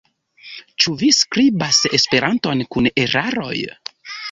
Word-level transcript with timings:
Ĉu 0.85 0.93
vi 1.01 1.09
skribas 1.17 1.83
Esperanton 1.99 2.65
kun 2.77 2.91
eraroj? 3.07 3.55